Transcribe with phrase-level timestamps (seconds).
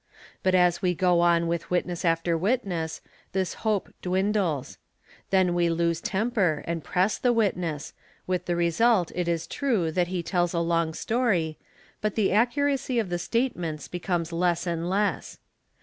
[0.41, 3.01] But as we go on with witness after witness
[3.33, 4.79] this hope_ dwindles;
[5.29, 7.93] then we lose temper and press the witness,
[8.25, 11.59] with the result it is_ true that he tells a long story,
[12.01, 15.37] but the accuracy of the statements becomes less and less.